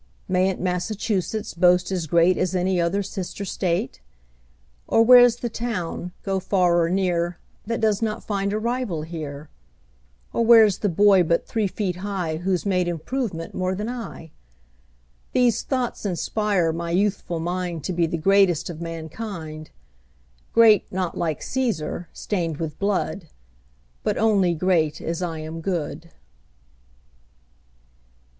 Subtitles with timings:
[0.27, 4.01] Mayn't Massachusetts boast as great As any other sister state?
[4.87, 9.49] Or where's the town, go far or near, That does not find a rival here?
[10.33, 14.31] Or where's the boy but three feet high Who's made improvement more than I?
[15.33, 19.69] These thoughts inspire my youthful mind To be the greatest of mankind:
[20.51, 23.27] Great, not like Cæsar, stained with blood,
[24.01, 26.09] But only great as I am good.